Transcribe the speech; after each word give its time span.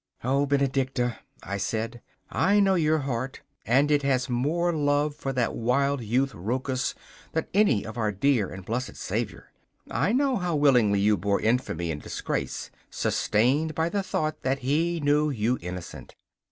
'O 0.23 0.47
Benedicta,' 0.47 1.17
I 1.43 1.57
said, 1.57 2.01
I 2.31 2.59
know 2.59 2.73
your 2.73 2.97
heart, 3.01 3.41
and 3.67 3.91
it 3.91 4.01
has 4.01 4.31
more 4.31 4.73
love 4.73 5.13
for 5.13 5.31
that 5.33 5.53
wild 5.55 6.01
youth 6.03 6.33
Rochus 6.33 6.95
than 7.33 7.45
for 7.83 7.99
our 7.99 8.11
dear 8.11 8.49
and 8.49 8.65
blessed 8.65 8.95
Saviour. 8.95 9.51
I 9.91 10.11
know 10.11 10.37
how 10.37 10.55
willingly 10.55 10.99
you 11.01 11.17
bore 11.17 11.39
infamy 11.39 11.91
and 11.91 12.01
disgrace, 12.01 12.71
sustained 12.89 13.75
by 13.75 13.89
the 13.89 14.01
thought 14.01 14.41
that 14.41 14.63
he 14.65 14.99
knew 14.99 15.29
you 15.29 15.59
innocent. 15.61 16.15